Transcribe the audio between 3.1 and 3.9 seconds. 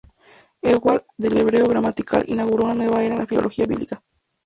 en la filología